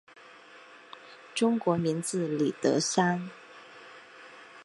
[1.35, 3.29] 中国名字李德山。